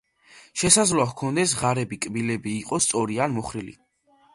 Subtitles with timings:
[0.61, 3.83] შესაძლოა ჰქონდეთ ღარები, კბილები, იყოს სწორი ან მოხრილი.